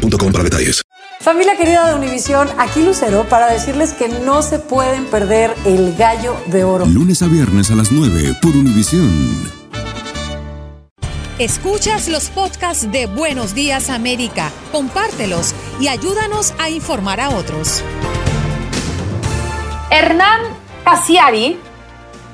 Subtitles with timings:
[0.00, 0.82] boostmobile.com para detalles.
[1.20, 6.34] Familia querida de Univisión, aquí Lucero para decirles que no se pueden perder el gallo
[6.46, 6.86] de oro.
[6.86, 9.60] Lunes a viernes a las 9 por Univisión.
[11.38, 17.82] Escuchas los podcasts de Buenos Días América, compártelos y ayúdanos a informar a otros.
[19.90, 20.40] Hernán
[20.84, 21.58] Casiari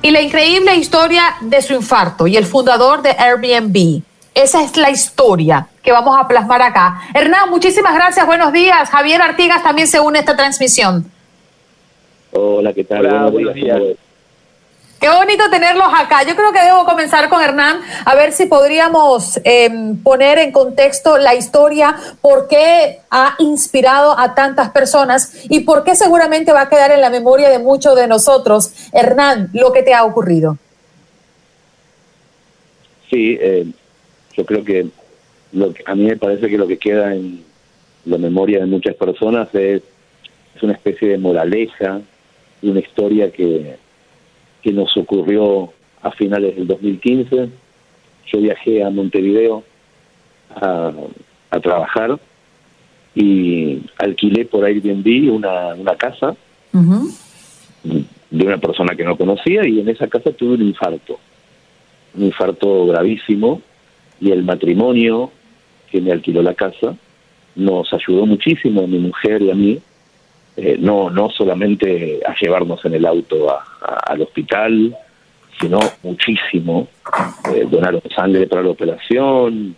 [0.03, 4.03] y la increíble historia de su infarto y el fundador de Airbnb.
[4.35, 7.01] Esa es la historia que vamos a plasmar acá.
[7.15, 8.91] Hernán, muchísimas gracias, buenos días.
[8.91, 11.09] Javier Artigas también se une a esta transmisión.
[12.33, 13.31] Hola, ¿qué tal?
[13.31, 13.81] buenos, días.
[14.99, 16.25] Qué bonito tenerlos acá.
[16.25, 21.19] Yo creo que debo comenzar con Hernán, a ver si podríamos em, poner en contexto
[21.19, 26.69] la historia, por qué ha inspirado a tantas personas y por qué seguramente va a
[26.69, 28.73] quedar en la memoria de muchos de nosotros.
[28.93, 30.59] Hernán, lo que te ha ocurrido.
[33.09, 33.67] Sí, eh,
[34.37, 34.89] yo creo que,
[35.53, 37.43] lo a mí me parece que lo que queda en
[38.05, 39.83] la memoria de muchas personas es,
[40.55, 42.01] es una especie de moraleja,
[42.63, 43.77] una historia que,
[44.63, 47.49] que nos ocurrió a finales del 2015.
[48.27, 49.65] Yo viajé a Montevideo
[50.55, 50.93] a,
[51.51, 52.19] a trabajar
[53.15, 56.37] y alquilé por Airbnb una, una casa
[57.83, 61.19] de una persona que no conocía y en esa casa tuve un infarto,
[62.15, 63.63] un infarto gravísimo
[64.21, 65.31] y el matrimonio
[65.91, 66.97] que me alquiló la casa
[67.55, 69.79] nos ayudó muchísimo a mi mujer y a mí,
[70.57, 73.49] eh, no, no solamente a llevarnos en el auto
[73.81, 74.97] al hospital,
[75.61, 76.89] sino muchísimo.
[77.55, 79.75] Eh, donaron sangre para la operación,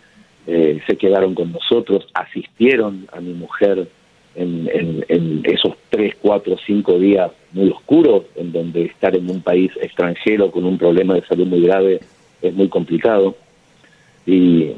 [0.47, 3.87] eh, se quedaron con nosotros, asistieron a mi mujer
[4.35, 9.41] en, en, en, esos tres, cuatro, cinco días muy oscuros, en donde estar en un
[9.41, 11.99] país extranjero con un problema de salud muy grave
[12.41, 13.35] es muy complicado.
[14.29, 14.75] Y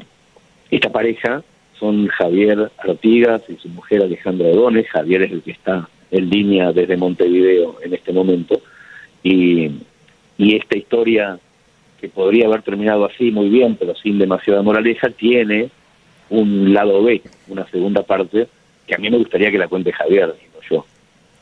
[0.70, 1.42] esta pareja
[1.78, 4.88] son Javier Artigas y su mujer Alejandra Odones.
[4.88, 8.62] Javier es el que está en línea desde Montevideo en este momento.
[9.22, 9.82] Y,
[10.38, 11.38] y esta historia,
[12.00, 15.68] que podría haber terminado así muy bien, pero sin demasiada moraleja, tiene
[16.30, 18.48] un lado B, una segunda parte,
[18.86, 20.86] que a mí me gustaría que la cuente Javier, no yo.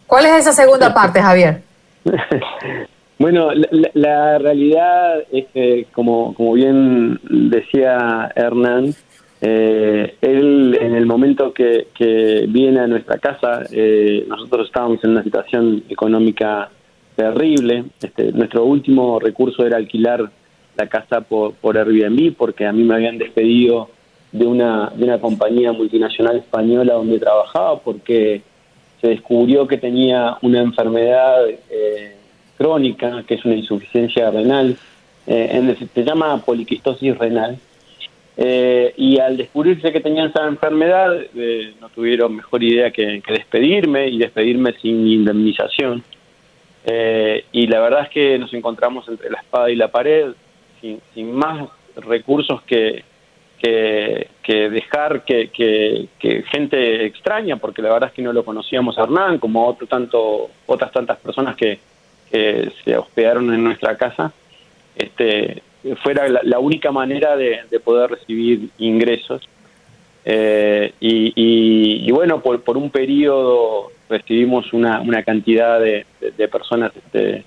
[0.08, 1.62] ¿Cuál es esa segunda parte, Javier?
[3.20, 3.50] Bueno,
[3.92, 8.94] la, realidad es que, como, como bien decía Hernán,
[9.42, 15.10] eh, él en el momento que, que viene a nuestra casa, eh, nosotros estábamos en
[15.10, 16.70] una situación económica
[17.14, 17.84] terrible.
[18.00, 20.30] Este, nuestro último recurso era alquilar
[20.78, 23.90] la casa por, por Airbnb porque a mí me habían despedido
[24.32, 28.40] de una, de una compañía multinacional española donde trabajaba porque
[29.02, 32.16] se descubrió que tenía una enfermedad eh,
[32.60, 34.76] crónica, que es una insuficiencia renal,
[35.26, 37.58] eh, se llama poliquistosis renal.
[38.36, 44.08] Eh, y al descubrirse que tenían esa enfermedad, eh, no tuvieron mejor idea que, despedirme
[44.08, 46.04] y despedirme sin indemnización.
[46.84, 50.32] Eh, y la verdad es que nos encontramos entre la espada y la pared,
[50.82, 51.66] sin, sin más
[51.96, 53.04] recursos que,
[53.58, 58.98] que, que dejar que, que, gente extraña, porque la verdad es que no lo conocíamos
[58.98, 61.78] a Hernán, como otro tanto, otras tantas personas que,
[62.30, 64.32] que se hospedaron en nuestra casa,
[64.96, 65.62] este,
[66.02, 69.48] fuera la, única manera de, poder recibir ingresos.
[70.24, 76.04] Eh, y, bueno, por, por un periodo recibimos una, una cantidad de,
[76.48, 77.44] personas, este,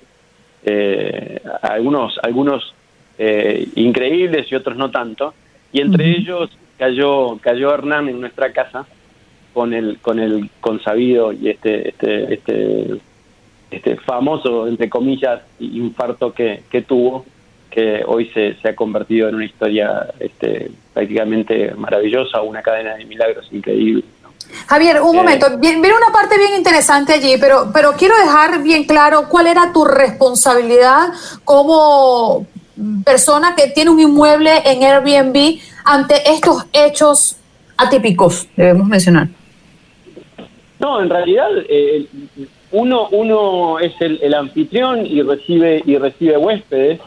[0.63, 2.73] eh, algunos, algunos
[3.17, 5.33] eh, increíbles y otros no tanto,
[5.71, 8.85] y entre ellos cayó, cayó Hernán en nuestra casa
[9.53, 12.99] con el, con el consabido y este, este, este
[13.75, 17.25] este famoso, entre comillas, infarto que, que tuvo,
[17.69, 23.05] que hoy se, se, ha convertido en una historia este, prácticamente maravillosa, una cadena de
[23.05, 24.03] milagros increíble.
[24.67, 28.83] Javier, un eh, momento, viene una parte bien interesante allí, pero, pero quiero dejar bien
[28.83, 31.09] claro cuál era tu responsabilidad
[31.43, 32.45] como
[33.03, 37.37] persona que tiene un inmueble en Airbnb ante estos hechos
[37.77, 39.27] atípicos, debemos mencionar.
[40.79, 42.07] No, en realidad eh,
[42.73, 46.99] uno, uno es el, anfitrión y recibe, y recibe huéspedes.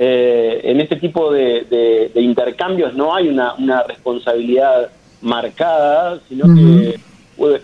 [0.00, 7.00] Eh, en este tipo de, intercambios no hay una, una responsabilidad marcada, sino que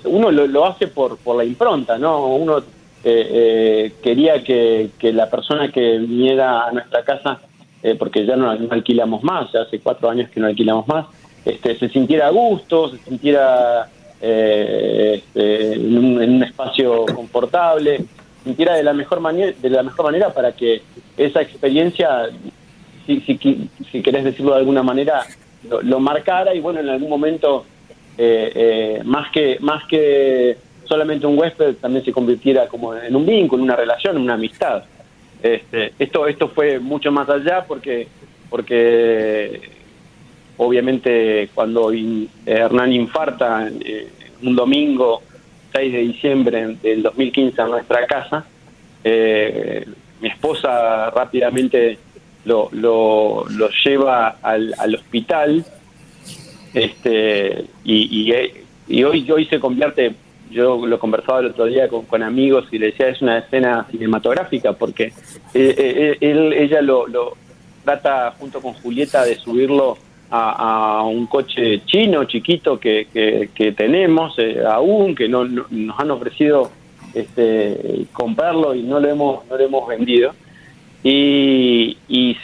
[0.05, 2.27] uno lo, hace por, por la impronta, ¿no?
[2.27, 2.63] Uno eh,
[3.05, 7.41] eh, quería que, que, la persona que viniera a nuestra casa,
[7.83, 11.07] eh, porque ya no, alquilamos más, ya hace cuatro años que no alquilamos más,
[11.45, 13.89] este, se sintiera a gusto, se sintiera
[14.27, 18.05] este, en, un, espacio confortable,
[18.43, 20.81] sintiera de la mejor manera, de la mejor manera para que
[21.17, 22.31] esa experiencia,
[23.07, 25.27] si, si, querés decirlo de alguna manera,
[25.69, 27.67] lo, marcara y bueno, en algún momento,
[28.17, 33.27] eh, eh, más, que, más que solamente un huésped, también se convirtiera como en un
[33.27, 34.85] vínculo, una relación, una amistad.
[35.43, 38.09] Este, esto, esto fue mucho más allá porque,
[38.49, 39.74] porque
[40.57, 41.93] obviamente cuando
[42.47, 44.09] Hernán infarta eh,
[44.43, 45.23] un domingo
[45.73, 48.45] 6 de diciembre del 2015 a nuestra casa,
[49.05, 51.99] mi esposa rápidamente
[52.45, 53.47] lo, lo,
[53.85, 55.65] lleva al, al hospital
[56.75, 58.31] este y,
[58.89, 60.15] y, hoy, hoy se convierte,
[60.51, 64.73] yo lo conversaba el otro día con, amigos y le decía, es una escena cinematográfica
[64.73, 65.15] porque eh,
[65.55, 67.37] eh, él, ella lo, lo
[67.85, 69.97] trata junto con Julieta de subirlo
[70.37, 73.07] a, un coche chino chiquito que,
[73.55, 76.71] que, tenemos eh, aún, que no, nos han ofrecido
[77.15, 80.35] este, comprarlo y no lo hemos, no lo hemos vendido
[81.05, 82.37] y,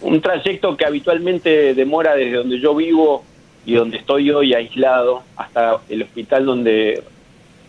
[0.00, 3.24] un trayecto que habitualmente demora desde donde yo vivo
[3.66, 7.02] y donde estoy hoy aislado hasta el hospital donde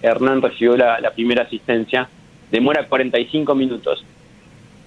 [0.03, 2.07] Hernán recibió la, primera asistencia,
[2.51, 4.05] demora 45 minutos.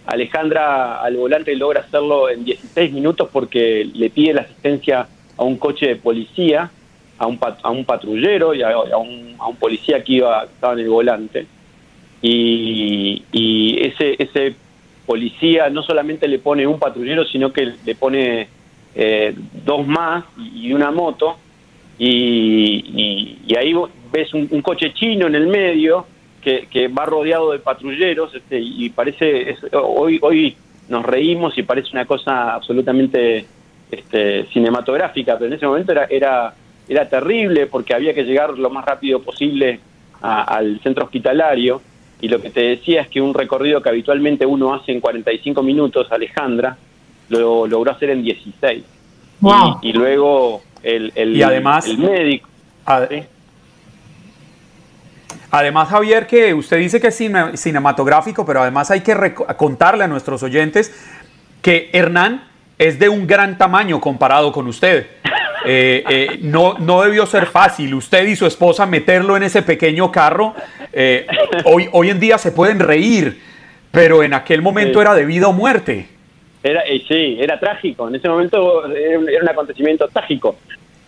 [0.07, 5.07] Alejandra al volante logra hacerlo en 16 minutos porque le pide la asistencia
[5.37, 6.71] a un coche de policía,
[7.19, 10.81] a un, a un patrullero y a, un, a un policía que iba, estaba en
[10.81, 11.47] el volante.
[12.21, 14.55] Y, y ese, ese
[15.07, 18.49] policía no solamente le pone un patrullero, sino que le pone
[18.95, 19.35] eh,
[19.65, 21.37] dos más y una moto,
[21.99, 23.75] y, ahí
[24.13, 26.07] ves un, coche chino en el medio
[26.43, 30.57] que, va rodeado de patrulleros, este, y parece, hoy, hoy
[30.89, 33.47] nos reímos y parece una cosa absolutamente
[33.91, 36.55] este, cinematográfica, pero en ese momento era, era,
[36.89, 39.81] era terrible porque había que llegar lo más rápido posible
[40.21, 41.83] al centro hospitalario
[42.21, 45.63] y lo que te decía es que un recorrido que habitualmente uno hace en 45
[45.63, 46.77] minutos, Alejandra,
[47.29, 48.85] lo logró hacer en 16.
[49.83, 52.49] Y, luego el, el, además, el médico.
[55.53, 57.23] Además, Javier, que usted dice que es
[57.61, 60.93] cinematográfico, pero además hay que contarle a nuestros oyentes
[61.61, 65.07] que Hernán es de un gran tamaño comparado con usted.
[65.65, 70.11] Eh, eh, no, no debió ser fácil usted y su esposa meterlo en ese pequeño
[70.11, 70.55] carro.
[70.91, 71.27] Eh,
[71.65, 73.39] hoy, hoy en día se pueden reír,
[73.91, 76.09] pero en aquel momento era de vida o muerte.
[76.63, 78.09] Era, sí, era trágico.
[78.09, 80.57] En ese momento era un, acontecimiento trágico.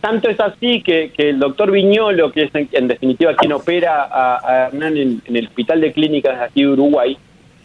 [0.05, 4.99] Tanto es así que, el doctor Viñolo, que es en, definitiva quien opera a, Hernán
[4.99, 7.17] en, el Hospital de Clínicas de aquí de Uruguay,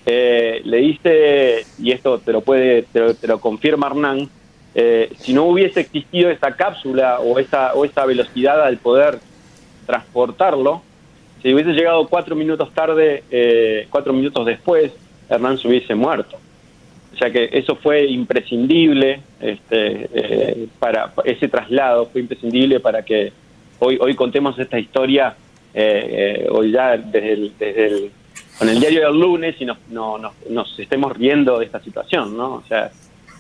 [0.06, 4.30] le dice, y esto te lo puede, te lo confirma Hernán,
[4.74, 9.20] eh, si no hubiese existido esa cápsula o esa, o esa velocidad al poder
[9.86, 10.82] transportarlo,
[11.42, 14.94] si hubiese llegado cuatro minutos tarde, eh, cuatro minutos después,
[15.30, 16.38] Hernán se hubiese muerto.
[17.14, 23.34] O sea que eso fue imprescindible este, eh, para ese traslado, fue imprescindible para que
[23.80, 25.36] hoy, hoy contemos esta historia,
[26.50, 28.12] hoy ya desde el, desde el,
[28.58, 32.36] con el diario del lunes y nos, no, nos, nos estemos riendo de esta situación,
[32.36, 32.56] ¿no?
[32.56, 32.92] O sea,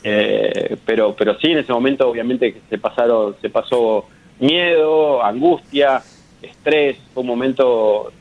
[0.03, 4.05] eh, pero, pero sí, en ese momento obviamente se pasaron, se pasó
[4.39, 6.01] miedo, angustia,
[6.41, 8.11] estrés, fue un momento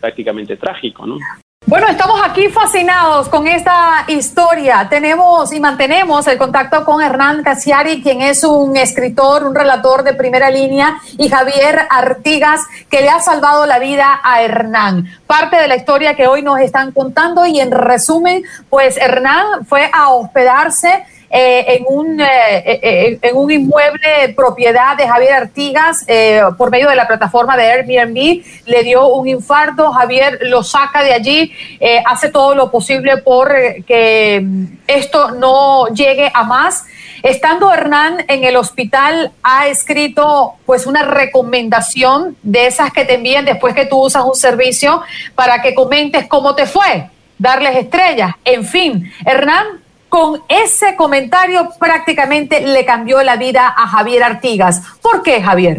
[0.00, 1.18] prácticamente trágico, ¿no?
[1.74, 4.86] Bueno, estamos aquí fascinados con esta historia.
[4.88, 10.14] Tenemos y mantenemos el contacto con Hernán Casiari, quien es un escritor, un relator de
[10.14, 15.06] primera línea, y Javier Artigas, que le ha salvado la vida a Hernán.
[15.26, 19.90] Parte de la historia que hoy nos están contando y en resumen, pues Hernán fue
[19.92, 21.04] a hospedarse
[21.36, 26.06] eh, en, un, eh, eh, en un inmueble propiedad de Javier Artigas
[26.56, 28.44] por medio de la plataforma de Airbnb.
[28.66, 31.52] Le dio un infarto, Javier lo saca de allí,
[32.06, 33.52] hace todo lo posible por
[33.84, 34.46] que
[34.86, 36.84] esto no llegue a más.
[37.24, 43.44] Estando Hernán en el hospital, ha escrito pues una recomendación de esas que te envían
[43.44, 45.02] después que tú usas un servicio
[45.34, 49.12] para que comentes cómo te fue, darles estrellas, en fin.
[49.26, 49.83] Hernán
[50.14, 54.80] con ese comentario prácticamente le cambió la vida a Javier Artigas.
[55.02, 55.78] ¿Por qué, Javier?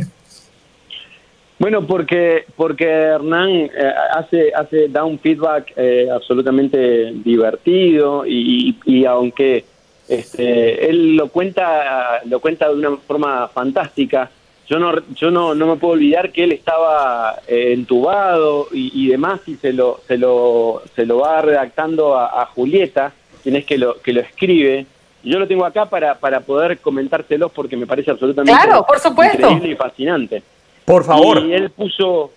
[1.57, 3.71] Bueno, porque porque Hernán eh,
[4.13, 9.63] hace hace da un feedback eh, absolutamente divertido y, aunque
[10.09, 14.29] este, él lo cuenta lo cuenta de una forma fantástica,
[14.67, 19.07] yo no yo no, no me puedo olvidar que él estaba eh, entubado y, y,
[19.07, 23.13] demás y se lo se lo se lo va redactando a Julieta
[23.53, 24.85] es que lo que lo escribe.
[25.23, 29.37] Yo lo tengo acá para para poder comentárselos porque me parece absolutamente claro, por supuesto.
[29.37, 30.43] increíble y fascinante.
[30.85, 31.43] Por favor.
[31.43, 32.31] Y él puso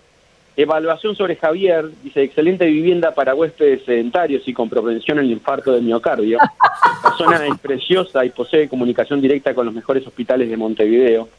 [0.61, 5.83] evaluación sobre Javier dice excelente vivienda para huéspedes sedentarios y con propensión al infarto del
[5.83, 6.37] miocardio.
[7.03, 11.29] La zona es preciosa y posee comunicación directa con los mejores hospitales de Montevideo.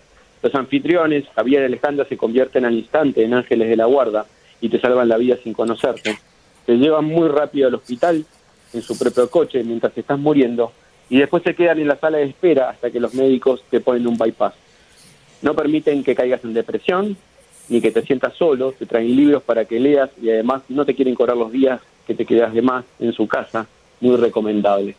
[0.43, 4.25] Los anfitriones, Javier y Alejandra, se convierten al instante en ángeles de la guarda
[4.61, 6.19] y te salvan la vida sin conocerte.
[6.65, 8.25] Te llevan muy rápido al hospital
[8.73, 10.73] en su propio coche mientras estás muriendo
[11.09, 14.07] y después se quedan en la sala de espera hasta que los médicos te ponen
[14.07, 14.55] un bypass.
[15.43, 17.17] No permiten que caigas en depresión
[17.69, 20.95] ni que te sientas solo, te traen libros para que leas y además no te
[20.95, 23.67] quieren cobrar los días que te quedas de más en su casa.
[24.00, 24.97] Muy recomendable.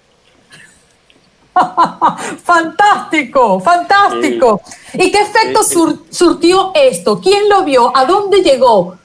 [2.43, 4.61] fantástico, fantástico.
[4.93, 7.19] ¿Y qué efecto sur- surtió esto?
[7.19, 7.95] ¿Quién lo vio?
[7.95, 8.97] ¿A dónde llegó?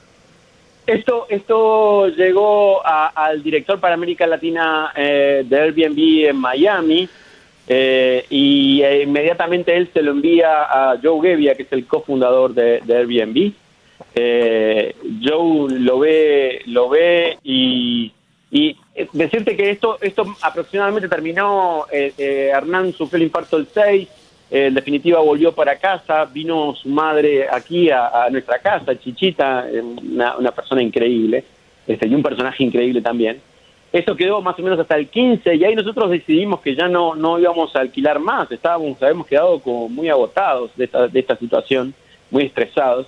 [0.87, 7.09] Esto, esto llegó al director para América Latina eh, de Airbnb en Miami
[7.67, 12.53] eh, y eh, inmediatamente él se lo envía a Joe Gebbia, que es el cofundador
[12.53, 13.51] de, de Airbnb.
[14.15, 18.13] Eh, Joe lo ve, lo ve y,
[18.49, 18.77] y
[19.11, 22.13] decirte que esto, esto aproximadamente terminó, eh,
[22.55, 24.11] Hernán sufrió el infarto el 6, eh,
[24.49, 30.37] en definitiva volvió para casa, vino su madre aquí a, nuestra casa, Chichita, eh, una,
[30.37, 31.43] una persona increíble,
[31.85, 33.41] este, y un personaje increíble también.
[33.91, 37.15] Eso quedó más o menos hasta el 15 y ahí nosotros decidimos que ya no,
[37.15, 41.37] no íbamos a alquilar más, estábamos, habíamos quedado como muy agotados de esta, de esta
[41.37, 41.93] situación,
[42.29, 43.07] muy estresados.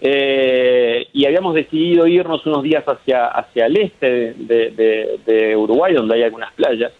[0.00, 6.22] Eh, y habíamos decidido irnos unos días hacia, hacia el este de Uruguay, donde hay
[6.22, 6.92] algunas playas.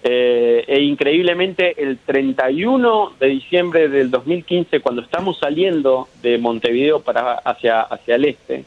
[0.00, 7.32] Eh, e increíblemente el 31 de diciembre del 2015, cuando estamos saliendo de Montevideo para
[7.34, 8.64] hacia, hacia el este,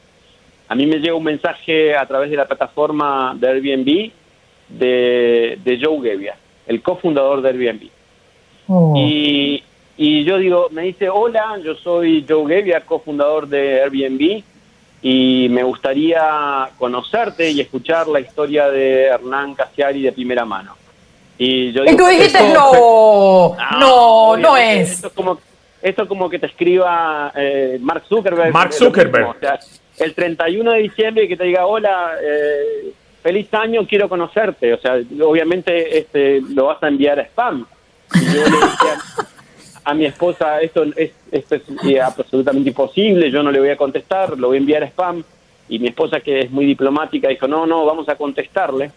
[0.67, 4.11] a mí me llega un mensaje a través de la plataforma de Airbnb
[4.69, 6.35] de, de Joe Gebbia,
[6.67, 7.89] el cofundador de Airbnb.
[8.95, 9.63] Y,
[9.97, 14.43] y yo digo, me dice, hola, yo soy Joe Gebbia, cofundador de Airbnb,
[15.01, 20.75] y me gustaría conocerte y escuchar la historia de Hernán Casiari de primera mano.
[21.43, 24.91] Y yo Y tú dijiste, no, no, no obviamente, es.
[24.91, 25.39] Esto es como,
[25.81, 28.53] esto es como que te escriba eh, Mark Zuckerberg.
[28.53, 29.29] Mark Zuckerberg.
[29.29, 29.59] o sea,
[29.97, 32.93] el 31 de diciembre que te diga, hola, eh,
[33.23, 34.71] feliz año, quiero conocerte.
[34.71, 37.65] O sea, obviamente este lo vas a enviar a spam.
[38.13, 38.87] Y yo le dije
[39.83, 43.69] a, a mi esposa, esto es, esto es eh, absolutamente imposible, yo no le voy
[43.69, 45.23] a contestar, lo voy a enviar a spam.
[45.69, 48.91] Y mi esposa, que es muy diplomática, dijo, no, no, vamos a contestarle.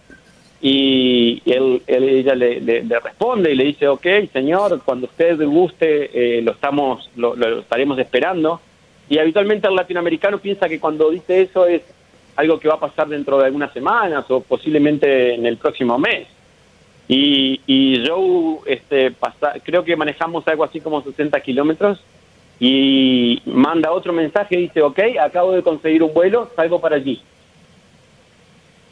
[0.67, 6.53] Y él, ella le, responde y le dice, ok, señor, cuando usted guste, eh, lo,
[6.53, 8.63] estamos, lo, lo estaremos esperando.
[9.11, 11.83] Y habitualmente el latinoamericano piensa que cuando dice eso es
[12.37, 16.29] algo que va a pasar dentro de algunas semanas o posiblemente en el próximo mes.
[17.09, 19.13] Y, y Joe, este,
[19.65, 22.03] creo que manejamos algo así como 60 kilómetros
[22.59, 27.21] y manda otro mensaje y dice, ok, acabo de conseguir un vuelo, salgo para allí.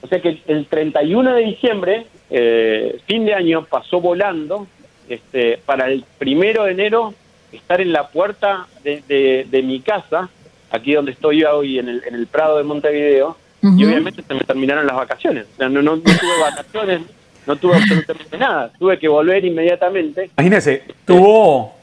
[0.03, 4.67] O sea que el 31 de diciembre, eh, fin de año, pasó volando
[5.09, 7.15] este, para el primero de enero
[7.53, 10.29] estar en la puerta de, de- de mi casa,
[10.71, 14.35] aquí donde estoy yo hoy en el, en el Prado de Montevideo, y obviamente se
[14.35, 15.47] me terminaron las vacaciones.
[15.55, 17.03] O sea, no, no- no tuve vacaciones,
[17.47, 18.73] no tuve absolutamente nada.
[18.79, 20.31] Tuve que volver inmediatamente.
[20.37, 21.75] Imagínese, tuvo,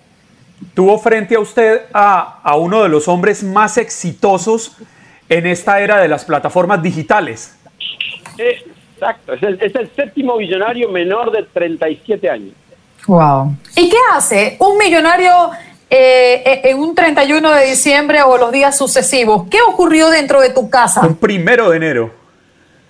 [0.74, 4.76] tuvo frente a usted a, a uno de los hombres más exitosos
[5.30, 7.56] en esta era de las plataformas digitales.
[8.40, 12.54] Exacto, es el, es el séptimo billonario menor de 37 años.
[13.08, 13.56] Wow.
[13.76, 15.32] ¿Y qué hace un millonario
[15.90, 19.48] eh, eh, en un 31 de diciembre o los días sucesivos?
[19.50, 21.02] ¿Qué ocurrió dentro de tu casa?
[21.08, 22.12] Un primero de enero.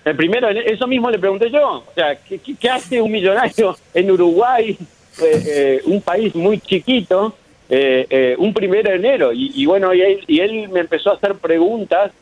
[0.04, 1.84] El primero, eso mismo le pregunté yo.
[1.86, 4.76] O sea, ¿qué, qué- qué hace un millonario en Uruguay,
[5.22, 7.34] eh, eh, un país muy chiquito,
[7.68, 9.32] eh, eh, un primero de enero?
[9.32, 12.12] Y, y bueno, y él, y él me empezó a hacer preguntas,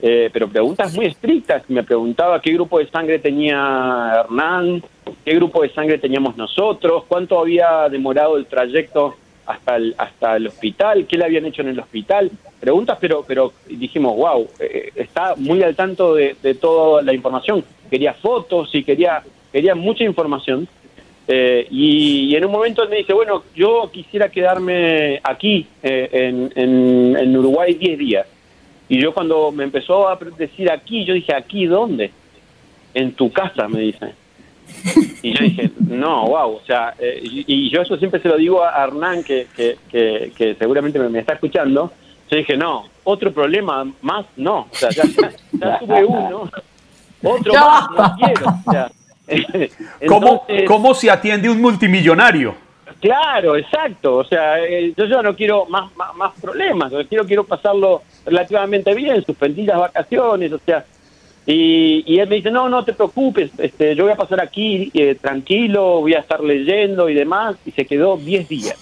[0.00, 1.62] eh, pero preguntas muy estrictas.
[1.68, 4.82] Me preguntaba qué grupo de sangre tenía Hernán,
[5.24, 10.46] qué grupo de sangre teníamos nosotros, cuánto había demorado el trayecto hasta el, hasta el
[10.46, 12.30] hospital, qué le habían hecho en el hospital.
[12.60, 17.64] Preguntas, pero, pero dijimos, wow, eh, está muy al tanto de, de toda la información.
[17.90, 20.68] Quería fotos y quería, quería mucha información.
[21.26, 27.16] Eh, y, en un momento me dice, bueno, yo quisiera quedarme aquí eh, en, en,
[27.18, 28.26] en Uruguay 10 días.
[28.88, 32.10] Y yo cuando me empezó a decir aquí, yo dije, ¿aquí dónde?
[32.94, 34.14] En tu casa, me dice.
[35.22, 38.62] Y yo dije, no, wow, o sea, eh, y, yo eso siempre se lo digo
[38.64, 41.92] a Hernán, que, que, seguramente me, está escuchando.
[42.30, 45.02] Yo dije, no, otro problema más, no, o sea, ya,
[45.80, 46.50] tuve uno,
[47.24, 48.46] otro más, no quiero.
[48.66, 48.90] O sea,
[50.06, 52.67] ¿Cómo, ¿Cómo se atiende un multimillonario?
[53.00, 54.16] Claro, exacto.
[54.16, 56.92] O sea, eh, yo ya no quiero más, más, problemas.
[57.08, 60.84] Quiero, quiero pasarlo relativamente bien, suspendí las vacaciones, o sea.
[61.46, 64.90] Y, y, él me dice, no, no te preocupes, este, yo voy a pasar aquí
[64.92, 67.56] eh, tranquilo, voy a estar leyendo y demás.
[67.64, 68.76] Y se quedó 10 días.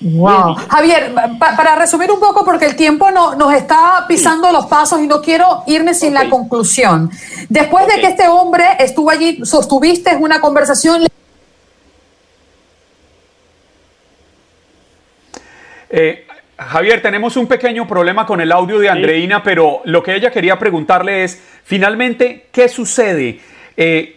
[0.00, 0.54] Wow.
[0.70, 5.08] Javier, para resumir un poco, porque el tiempo no, nos está pisando los pasos y
[5.08, 7.10] no quiero irme sin la conclusión.
[7.48, 11.02] Después de que este hombre estuvo allí, sostuviste una conversación.
[15.90, 16.26] Eh,
[16.58, 20.58] Javier, tenemos un pequeño problema con el audio de Andreina, pero lo que ella quería
[20.58, 23.38] preguntarle es, finalmente, ¿qué sucede?
[23.76, 24.16] Eh,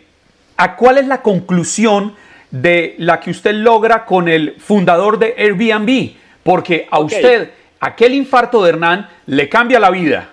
[0.58, 2.16] ¿A cuál es la conclusión
[2.50, 6.14] de la que usted logra con el fundador de Airbnb?
[6.44, 10.30] Porque a usted, aquel infarto de Hernán le cambia la vida.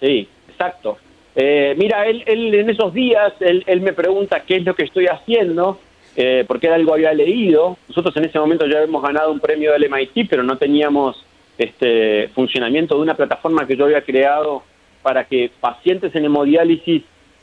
[0.00, 0.98] Sí, exacto.
[1.34, 5.06] Eh, mira, él, en esos días, él, él me pregunta qué es lo que estoy
[5.06, 5.80] haciendo
[6.16, 7.76] eh, porque era algo había leído.
[7.88, 11.22] Nosotros en ese momento ya habíamos ganado un premio del MIT, pero no teníamos
[11.58, 14.62] este funcionamiento de una plataforma que yo había creado
[15.02, 17.02] para que pacientes en hemodiálisis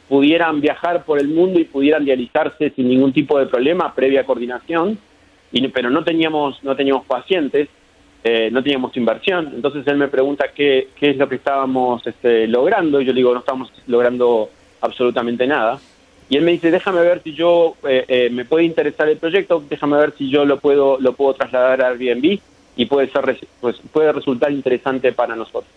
[0.09, 4.97] pudieran viajar por el mundo y pudieran dializarse sin ningún tipo de problema previa coordinación,
[5.51, 7.69] y, pero no teníamos, no teníamos pacientes,
[8.23, 9.51] eh, no teníamos inversión.
[9.55, 13.33] Entonces él me pregunta qué, qué es lo que estábamos este, logrando, y yo digo,
[13.33, 14.49] no estamos logrando
[14.81, 15.79] absolutamente nada.
[16.29, 19.63] Y él me dice, déjame ver si yo eh, eh, me puede interesar el proyecto,
[19.69, 22.39] déjame ver si yo lo puedo lo puedo trasladar a Airbnb
[22.75, 25.71] y puede ser pues puede resultar interesante para nosotros.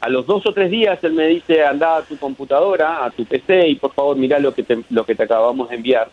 [0.00, 3.24] A los dos o tres días él me dice, anda a tu computadora, a tu
[3.24, 6.08] PC y por favor mira lo que te, lo que te acabamos de enviar.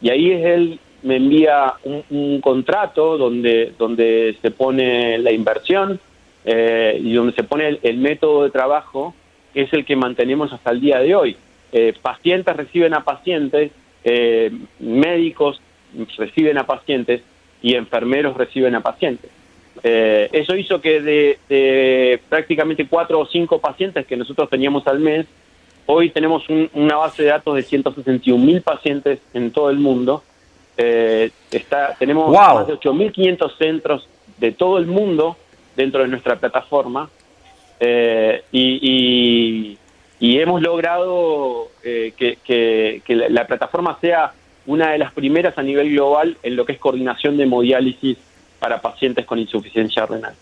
[0.00, 5.98] Y ahí es él me envía un, contrato donde donde se pone la inversión
[6.44, 9.14] eh, y donde se pone el método de trabajo
[9.52, 11.36] que es el que mantenemos hasta el día de hoy
[11.72, 13.72] eh, pacientes reciben a pacientes,
[14.04, 15.60] eh, médicos
[16.18, 17.22] reciben a pacientes
[17.62, 19.30] y enfermeros reciben a pacientes.
[19.82, 25.26] Eh, eso hizo que de, prácticamente cuatro o cinco pacientes que nosotros teníamos al mes,
[25.86, 30.22] hoy tenemos una base de datos de 161 mil pacientes en todo el mundo.
[30.76, 35.38] está, tenemos más de 8.500 centros de todo el mundo
[35.74, 37.08] dentro de nuestra plataforma.
[38.52, 39.78] y,
[40.22, 44.32] y hemos logrado eh, que, la, plataforma sea
[44.66, 48.18] una de las primeras a nivel global en lo que es coordinación de hemodiálisis
[48.60, 50.32] para pacientes con insuficiencia renal.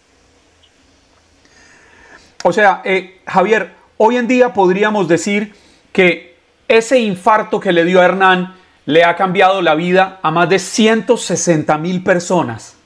[2.44, 5.54] O sea, eh, Javier, hoy en día podríamos decir
[5.94, 6.36] que
[6.68, 10.58] ese infarto que le dio a Hernán le ha cambiado la vida a más de
[10.58, 12.78] 160 mil personas.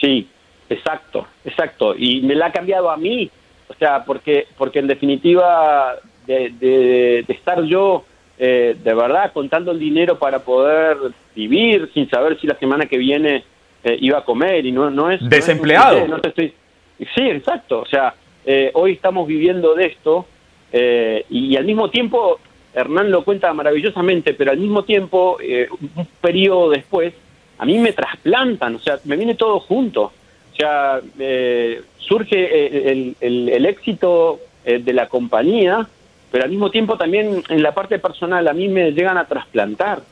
[0.00, 0.28] Sí,
[0.68, 1.94] exacto, exacto.
[1.96, 3.30] Y me la ha cambiado a mí,
[3.68, 5.94] o sea, porque, porque en definitiva
[6.28, 8.04] de, estar yo
[8.38, 10.96] eh, de verdad contando el dinero para poder
[11.34, 13.44] vivir sin saber si la semana que viene
[13.82, 15.26] eh, iba a comer y no, no es...
[15.28, 16.06] Desempleado.
[16.06, 16.52] No, estoy...
[16.98, 17.80] Sí, exacto.
[17.80, 18.14] O sea,
[18.44, 20.26] eh, hoy estamos viviendo de esto
[20.70, 22.38] y, al mismo tiempo,
[22.74, 25.38] Hernán lo cuenta maravillosamente, pero al mismo tiempo,
[25.96, 27.14] un periodo después,
[27.56, 30.12] a mí me trasplantan, o sea, me viene todo junto.
[30.52, 31.00] O sea,
[31.96, 35.88] surge el, el, el éxito de la compañía
[36.30, 40.02] pero al mismo tiempo también en la parte personal a mí me llegan a trasplantar.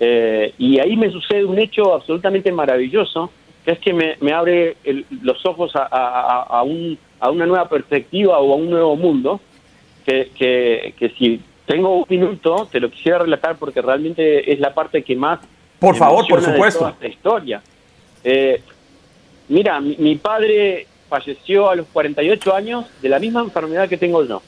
[0.00, 3.30] Eh, y ahí me sucede un hecho absolutamente maravilloso,
[3.64, 4.76] que es que me, me abre
[5.22, 9.40] los ojos a, a, un, a una nueva perspectiva o a un nuevo mundo,
[10.06, 14.72] que, que, que, si tengo un minuto te lo quisiera relatar porque realmente es la
[14.72, 15.40] parte que más...
[15.78, 16.86] Por favor, por supuesto.
[16.86, 17.62] De esta historia.
[18.24, 18.62] Eh,
[19.48, 24.24] mira, mi, mi padre falleció a los 48 años de la misma enfermedad que tengo
[24.24, 24.42] yo.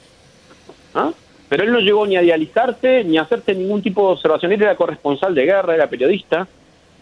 [0.94, 1.12] ¿Ah?
[1.48, 4.52] Pero él no llegó ni a dializarse ni a hacerse ningún tipo de observación.
[4.52, 6.46] Él era corresponsal de guerra, era periodista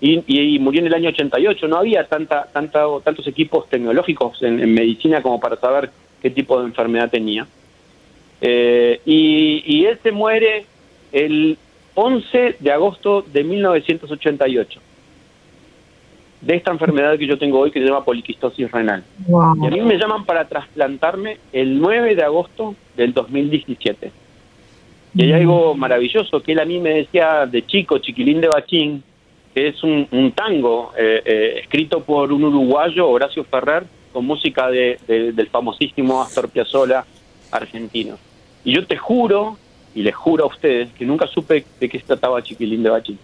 [0.00, 1.68] y, murió en el año 88.
[1.68, 5.90] No había tanta, tanta, tantos equipos tecnológicos en, medicina como para saber
[6.22, 7.46] qué tipo de enfermedad tenía.
[8.40, 10.64] Eh, y, y él se muere
[11.12, 11.58] el
[11.94, 14.80] 11 de agosto de 1988
[16.40, 19.02] de esta enfermedad que yo tengo hoy que se llama poliquistosis renal.
[19.26, 24.12] Y a mí me llaman para trasplantarme el 9 de agosto del 2017.
[25.14, 29.02] Y hay algo maravilloso que él a mí me decía de chico, Chiquilín de Bachín,
[29.54, 34.98] que es un, tango eh, eh, escrito por un uruguayo, Horacio Ferrer, con música de,
[35.06, 37.04] del famosísimo Astor Piazzolla
[37.50, 38.16] argentino.
[38.64, 39.56] Y yo te juro,
[39.94, 43.18] y les juro a ustedes que nunca supe de qué se trataba Chiquilín de Bachi.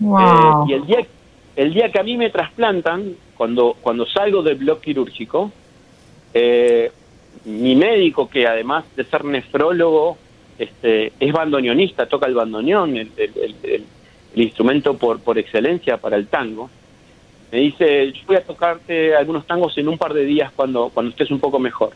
[0.00, 0.18] Wow.
[0.18, 0.98] Eh, y el día,
[1.56, 5.52] el día que a mí me trasplantan, cuando, cuando salgo del bloque quirúrgico,
[6.32, 6.90] eh,
[7.44, 10.16] mi médico, que además de ser nefrólogo,
[10.58, 13.84] este, es bandoneonista, toca el bandoneón, el,
[14.34, 16.70] instrumento por, por excelencia para el tango,
[17.50, 21.10] me dice, yo voy a tocarte algunos tangos en un par de días cuando, cuando
[21.10, 21.92] estés un poco mejor.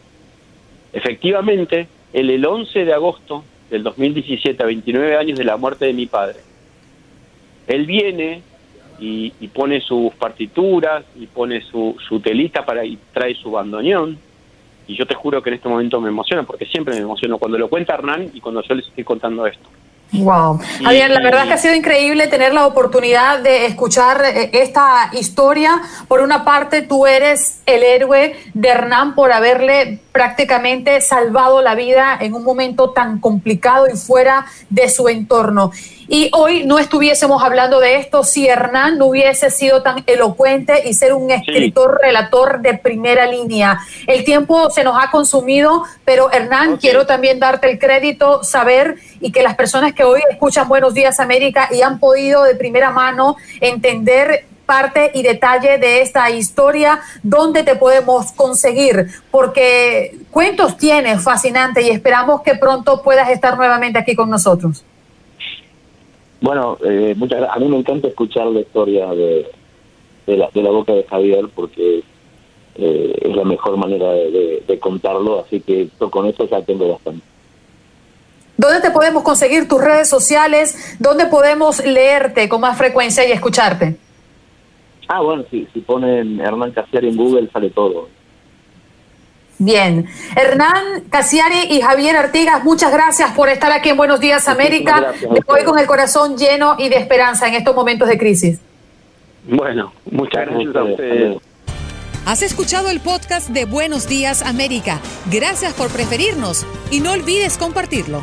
[0.93, 5.95] Efectivamente, el, el 11 de agosto del 2017, a 29 años de la muerte de
[5.95, 6.41] mi padre,
[7.67, 8.43] él viene
[8.99, 14.19] y, y pone sus partituras y pone su, su telita para y trae su bandoneón.
[14.89, 17.59] Y yo te juro que en este momento me emociona, porque siempre me emociono cuando
[17.59, 19.69] lo cuenta Hernán y cuando yo les estoy contando esto.
[20.13, 20.61] Wow.
[20.83, 25.11] Javier, la verdad es que ha sido increíble tener la oportunidad de escuchar eh, esta
[25.13, 25.83] historia.
[26.07, 32.17] Por una parte, tú eres el héroe de Hernán por haberle prácticamente salvado la vida
[32.19, 35.73] en un momento tan complicado y fuera de su entorno.
[36.09, 40.95] Y hoy no estuviésemos hablando de esto si Hernán no hubiese sido tan elocuente y
[40.95, 43.79] ser un escritor, relator de primera línea.
[44.07, 49.33] El tiempo se nos ha consumido, pero Hernán, quiero también darte el crédito, saber y
[49.33, 53.37] que las personas que hoy escuchan Buenos Días América y han podido de primera mano
[53.61, 61.83] entender parte y detalle de esta historia, dónde te podemos conseguir, porque cuentos tienes fascinante
[61.83, 64.85] y esperamos que pronto puedas estar nuevamente aquí con nosotros.
[66.41, 69.47] Bueno, eh, muchas gra- a mí me encanta escuchar la historia de,
[70.27, 72.03] de, la, de la boca de Javier porque
[72.75, 76.93] eh, es la mejor manera de, de- de contarlo, así que con eso ya tengo
[76.93, 77.23] bastante.
[78.59, 80.97] ¿Dónde te podemos conseguir tus redes sociales?
[80.99, 83.97] ¿Dónde podemos leerte con más frecuencia y escucharte?
[85.09, 88.09] Ah, bueno, si, si ponen Hernán Casiari en Google sale todo.
[89.59, 90.07] Bien.
[90.37, 95.15] Hernán Casiari y Javier Artigas, muchas gracias por estar aquí en Buenos Días América.
[95.31, 98.61] Me voy con el corazón lleno y de esperanza en estos momentos de crisis.
[99.49, 101.37] Bueno, muchas gracias a ustedes.
[102.27, 105.01] Has escuchado el podcast de Buenos Días América.
[105.31, 108.23] Gracias por preferirnos y no olvides compartirlo.